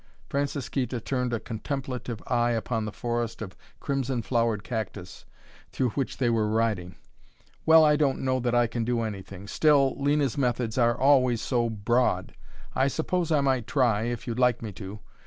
Francisquita 0.29 0.99
turned 0.99 1.31
a 1.31 1.39
contemplative 1.39 2.23
eye 2.25 2.53
upon 2.53 2.85
the 2.85 2.91
forest 2.91 3.39
of 3.39 3.55
crimson 3.79 4.23
flowered 4.23 4.63
cactus 4.63 5.25
through 5.71 5.89
which 5.91 6.17
they 6.17 6.27
were 6.27 6.49
riding. 6.49 6.95
"Well, 7.67 7.85
I 7.85 7.97
don't 7.97 8.21
know 8.21 8.39
that 8.39 8.55
I 8.55 8.65
can 8.65 8.83
do 8.83 9.01
anything 9.03 9.45
still, 9.45 9.93
Lena's 10.01 10.39
methods 10.39 10.75
are 10.79 10.97
always 10.97 11.39
so 11.39 11.69
broad! 11.69 12.33
I 12.73 12.87
suppose 12.87 13.31
I 13.31 13.41
might 13.41 13.67
try, 13.67 14.05
if 14.05 14.25
you'd 14.25 14.39
like 14.39 14.63
me 14.63 14.71
to. 14.71 15.01